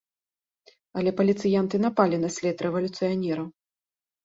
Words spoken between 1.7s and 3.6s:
напалі на след рэвалюцыянераў.